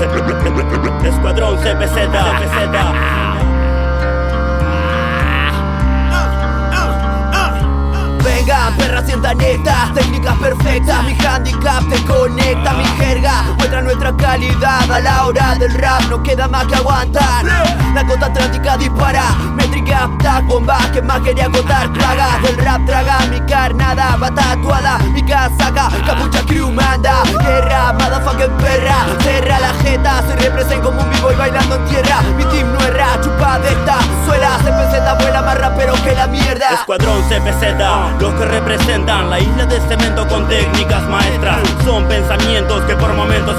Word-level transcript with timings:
Escuadrón 0.00 1.58
CPZ, 1.58 1.94
CPZ. 1.94 3.20
Venga, 8.24 8.72
perra, 8.78 9.02
sienta 9.04 9.34
neta, 9.34 9.90
técnicas 9.94 10.36
perfectas, 10.38 11.04
mi 11.04 11.14
handicap 11.26 11.86
te 11.90 12.02
conecta, 12.04 12.72
mi 12.72 12.84
jerga 12.84 13.42
muestra 13.58 13.82
nuestra 13.82 14.16
calidad 14.16 14.90
a 14.90 15.00
la 15.00 15.26
hora 15.26 15.54
del 15.56 15.74
rap, 15.74 16.02
no 16.08 16.22
queda 16.22 16.48
más 16.48 16.66
que 16.66 16.76
aguantar. 16.76 17.44
La 17.94 18.06
costa 18.06 18.26
atlántica 18.26 18.76
dispara, 18.78 19.24
métrica 19.54 20.04
apta, 20.04 20.40
bomba 20.40 20.78
que 20.92 21.02
más 21.02 21.20
quería 21.20 21.50
contar, 21.50 21.92
plagas 21.92 22.42
del 22.42 22.56
rap 22.58 22.86
traga 22.86 23.18
mi 23.30 23.40
carnada, 23.40 24.16
va 24.16 24.30
tatuada, 24.34 24.98
mi 25.12 25.22
casaca, 25.22 25.88
capucha 26.06 26.40
crew 26.46 26.70
manda, 26.70 27.22
guerra, 27.40 27.92
motherfucking 27.94 28.56
perra, 28.58 28.89
jeta, 29.90 30.22
se 30.26 30.36
representa 30.36 30.82
como 30.84 31.02
un 31.02 31.10
vivo 31.10 31.32
y 31.32 31.36
bailando 31.36 31.76
en 31.76 31.84
tierra, 31.86 32.22
mi 32.36 32.44
team 32.44 32.72
no 32.72 32.80
erra, 32.86 33.20
chupa 33.22 33.58
de 33.58 33.68
esta 33.68 33.98
suela, 34.24 34.58
presenta, 34.58 35.14
vuela 35.14 35.42
más 35.42 35.58
rapero 35.58 35.94
que 36.04 36.14
la 36.14 36.26
mierda. 36.26 36.70
Escuadrón 36.74 37.22
CPZ, 37.28 38.20
los 38.20 38.34
que 38.34 38.44
representan 38.44 39.30
la 39.30 39.40
isla 39.40 39.66
de 39.66 39.80
cemento 39.80 40.26
con 40.28 40.48
técnicas 40.48 41.02
maestras. 41.08 41.58
Son 41.84 42.06
pensamientos 42.06 42.82
que 42.84 42.94
por 42.96 43.12
momentos 43.14 43.56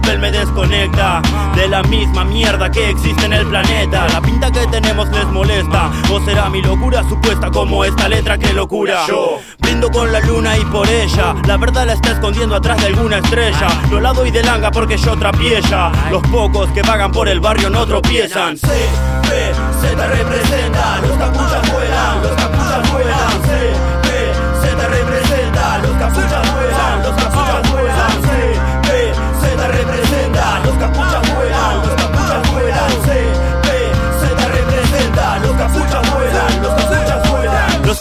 papel 0.00 0.18
me 0.18 0.32
desconecta 0.32 1.22
de 1.54 1.68
la 1.68 1.80
misma 1.84 2.24
mierda 2.24 2.68
que 2.68 2.90
existe 2.90 3.26
en 3.26 3.32
el 3.32 3.46
planeta. 3.46 4.08
La 4.08 4.20
pinta 4.20 4.50
que 4.50 4.66
tenemos 4.66 5.08
les 5.10 5.26
molesta, 5.26 5.88
o 6.10 6.20
será 6.24 6.50
mi 6.50 6.60
locura 6.60 7.04
supuesta 7.08 7.48
como 7.48 7.84
esta 7.84 8.08
letra 8.08 8.36
que 8.36 8.52
locura. 8.52 9.06
Yo 9.06 9.38
brindo 9.60 9.88
con 9.92 10.10
la 10.10 10.18
luna 10.18 10.58
y 10.58 10.64
por 10.64 10.88
ella, 10.88 11.36
la 11.46 11.56
verdad 11.58 11.86
la 11.86 11.92
está 11.92 12.10
escondiendo 12.10 12.56
atrás 12.56 12.78
de 12.78 12.86
alguna 12.88 13.18
estrella. 13.18 13.68
No 13.88 14.00
la 14.00 14.12
doy 14.12 14.32
de 14.32 14.42
langa 14.42 14.72
porque 14.72 14.96
yo 14.96 15.16
trapiella. 15.16 15.92
Los 16.10 16.22
pocos 16.24 16.68
que 16.72 16.82
vagan 16.82 17.12
por 17.12 17.28
el 17.28 17.38
barrio 17.38 17.70
no 17.70 17.86
tropiezan. 17.86 18.58
C, 18.58 18.66
B, 18.66 19.52
Z 19.80 20.06
representa, 20.08 21.00
los 21.02 21.16
capuchas 21.16 21.72
vuelan, 21.72 22.20
los 22.20 22.33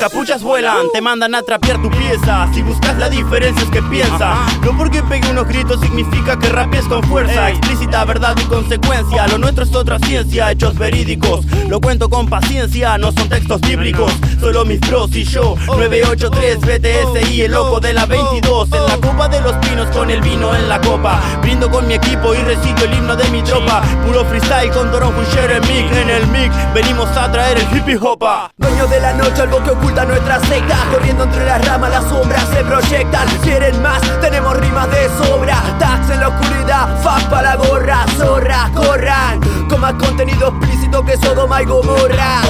capuchas 0.09 0.43
vuelan, 0.43 0.87
te 0.91 0.99
mandan 0.99 1.33
a 1.33 1.43
trapear 1.43 1.81
tu 1.81 1.89
pieza. 1.89 2.49
Si 2.53 2.61
buscas 2.61 2.97
la 2.97 3.09
diferencia 3.09 3.63
es 3.63 3.69
que 3.69 3.81
piensa. 3.83 4.35
No 4.61 4.75
porque 4.77 5.01
pegue 5.01 5.31
unos 5.31 5.47
gritos 5.47 5.79
significa 5.79 6.37
que 6.37 6.49
rapies 6.49 6.83
con 6.89 7.01
fuerza. 7.03 7.49
Explícita 7.49 8.03
verdad 8.03 8.35
y 8.37 8.43
consecuencia. 8.43 9.25
Lo 9.27 9.37
nuestro 9.37 9.63
es 9.63 9.73
otra 9.73 9.99
ciencia, 9.99 10.51
hechos 10.51 10.77
verídicos. 10.77 11.45
Lo 11.69 11.79
cuento 11.79 12.09
con 12.09 12.27
paciencia, 12.27 12.97
no 12.97 13.13
son 13.13 13.29
textos 13.29 13.61
bíblicos. 13.61 14.11
Solo 14.41 14.65
mis 14.65 14.81
bros 14.81 15.15
y 15.15 15.23
yo. 15.23 15.55
983 15.67 16.59
BTS 16.59 17.31
y 17.31 17.43
el 17.43 17.53
loco 17.53 17.79
de 17.79 17.93
la 17.93 18.05
22. 18.05 18.73
En 18.73 18.83
la 18.83 18.83
de 19.27 19.41
los 19.41 19.53
pinos 19.57 19.88
con 19.91 20.09
el 20.09 20.21
vino 20.21 20.55
en 20.55 20.67
la 20.69 20.79
copa. 20.81 21.19
Brindo 21.41 21.69
con 21.69 21.88
mi 21.88 21.93
equipo 21.95 22.33
y 22.33 22.38
recito 22.39 22.85
el 22.85 22.93
himno 22.93 23.16
de 23.16 23.30
mi 23.30 23.41
tropa. 23.41 23.81
Puro 24.05 24.25
freestyle 24.25 24.71
con 24.71 24.91
Dorón 24.91 25.13
Fuller 25.13 25.52
en 25.52 25.61
mic. 25.61 25.91
En 25.93 26.09
el 26.09 26.27
mic 26.27 26.52
venimos 26.73 27.09
a 27.17 27.31
traer 27.31 27.57
el 27.57 27.77
hippie 27.77 27.97
hopa. 28.02 28.52
Dueño 28.57 28.88
de 28.88 28.99
la 28.99 29.13
noche, 29.13 29.41
algo 29.41 29.63
que 29.63 29.71
oculta 29.71 30.05
nuestra 30.05 30.39
secta 30.41 30.77
Corriendo 30.91 31.23
entre 31.23 31.45
las 31.45 31.65
ramas, 31.65 31.89
las 31.89 32.03
sombras 32.05 32.47
se 32.49 32.63
proyectan 32.63 33.27
Quieren 33.43 33.81
más, 33.81 34.02
tenemos 34.21 34.57
rimas 34.57 34.89
de 34.91 35.09
sobra 35.23 35.61
Tax 35.80 36.09
en 36.09 36.19
la 36.19 36.30
oscuridad, 36.30 37.02
fuck 37.02 37.30
pa' 37.30 37.41
la 37.41 37.55
gorra 37.55 38.05
Zorra, 38.17 38.69
corran 38.75 39.39
Con 39.69 39.81
más 39.81 39.93
contenido 39.93 40.49
explícito 40.49 41.03
que 41.03 41.17
Sodoma 41.17 41.61
y 41.61 41.65
Gomorra 41.65 42.42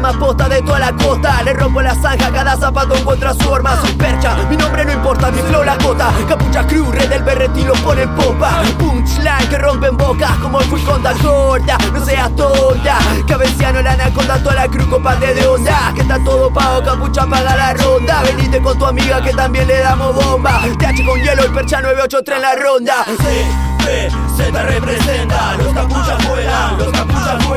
más 0.00 0.16
posta 0.16 0.48
de 0.48 0.62
toda 0.62 0.78
la 0.78 0.92
costa. 0.92 1.42
Le 1.42 1.52
rompo 1.52 1.80
la 1.80 1.94
zanja, 1.94 2.30
cada 2.30 2.56
zapato 2.56 2.96
encuentra 2.96 3.34
su 3.34 3.54
arma 3.54 3.76
Soy 3.80 3.92
percha, 3.92 4.36
mi 4.48 4.56
nombre 4.56 4.84
no 4.84 4.92
importa, 4.92 5.30
mi 5.30 5.40
flow 5.42 5.62
la 5.62 5.76
cota. 5.78 6.10
Capucha 6.28 6.66
crew, 6.66 6.90
red 6.90 7.08
del 7.08 7.22
berretín 7.22 7.68
lo 7.68 7.74
pone 7.74 8.02
en 8.02 8.14
popa. 8.14 8.62
Punchline 8.78 9.48
que 9.48 9.58
rompen 9.58 9.96
bocas 9.96 10.32
como 10.38 10.60
fui 10.60 10.80
con 10.82 11.02
corta 11.02 11.78
No 11.92 12.04
seas 12.04 12.34
tonta, 12.36 12.98
cabeciano 13.26 13.82
la 13.82 13.92
anaconda 13.92 14.42
Toda 14.42 14.54
la 14.54 14.68
crew 14.68 14.88
comparte 14.88 15.34
de 15.34 15.46
onda. 15.46 15.92
Que 15.94 16.02
está 16.02 16.22
todo 16.24 16.52
pago, 16.52 16.82
capucha 16.82 17.26
paga 17.26 17.56
la 17.56 17.74
ronda. 17.74 18.22
Venite 18.22 18.60
con 18.60 18.78
tu 18.78 18.86
amiga 18.86 19.22
que 19.22 19.32
también 19.32 19.66
le 19.66 19.78
damos 19.78 20.14
bomba. 20.14 20.62
TH 20.78 21.06
con 21.06 21.20
hielo, 21.22 21.44
el 21.44 21.52
percha 21.52 21.80
983 21.80 22.36
en 22.36 22.42
la 22.42 22.54
ronda. 22.54 23.04
C, 23.04 23.46
B, 23.84 24.10
Z 24.36 24.62
representa 24.62 25.56
Los 25.56 25.72
capuchas 25.74 26.28
vuelan, 26.28 26.78
los 26.78 26.90
capuchas 26.90 27.46
vuelan 27.46 27.49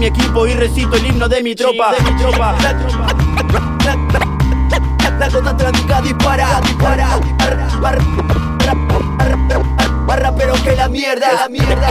mi 0.00 0.06
equipo 0.06 0.46
y 0.46 0.54
recito 0.54 0.96
el 0.96 1.06
himno 1.06 1.28
de 1.28 1.42
mi 1.42 1.54
tropa. 1.54 1.92
De 1.92 2.10
mi 2.10 2.18
tropa. 2.18 2.54
La, 2.62 2.72
la, 2.72 3.94
la, 4.70 5.18
la 5.18 5.30
costa 5.30 5.50
atlántica 5.50 6.00
dispara, 6.00 6.58
dispara. 6.62 7.20
Más 10.06 10.18
rapero 10.18 10.54
que 10.64 10.74
la 10.74 10.88
mierda, 10.88 11.34
la 11.34 11.48
mierda. 11.50 11.90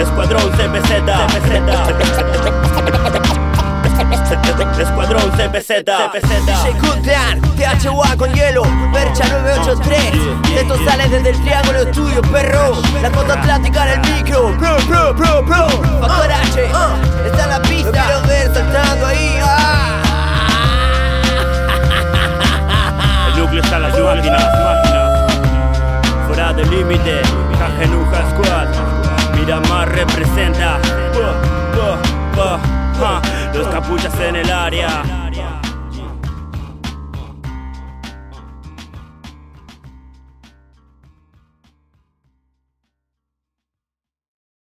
Escuadrón 0.00 0.50
CPZ, 0.52 0.88
CPZ. 1.04 2.73
Escuadrón 4.14 5.30
CPZ, 5.32 5.82
CPZ. 5.84 6.46
DJ 6.46 6.72
Goodland, 6.80 7.42
THUA 7.56 8.16
con 8.16 8.32
hielo, 8.32 8.62
Percha 8.92 9.24
983. 9.28 10.12
Esto 10.56 10.76
sale 10.84 11.08
desde 11.08 11.30
el 11.30 11.40
triángulo 11.42 11.78
estudio, 11.80 12.22
perro. 12.22 12.76
La 13.02 13.10
costa 13.10 13.34
atlántica 13.34 13.92
en 13.92 14.00
el 14.04 14.12
micro. 14.14 14.56
Pro, 14.56 14.76
pro, 14.86 15.16
pro, 15.16 15.44
pro. 15.44 15.68
Factor 16.00 16.32
H, 16.32 16.64
está 17.26 17.44
en 17.44 17.50
la 17.50 17.62
pista. 17.62 17.90
Lo 17.90 17.92
quiero 17.92 18.22
ver 18.28 18.54
saltando 18.54 19.06
ahí. 19.06 19.38
ah. 19.42 20.00
El 23.34 23.40
núcleo 23.40 23.62
está 23.62 23.78
las 23.80 23.98
máquinas. 23.98 24.44
Fuera 26.28 26.52
del 26.52 26.70
límite, 26.70 27.20
Cajenuja 27.58 28.30
Squad. 28.30 28.68
Miramar 29.34 29.88
representa. 29.88 30.78
Los 33.52 33.68
capuchas 33.68 34.18
en 34.20 34.36
el 34.36 34.50
área. 34.50 35.23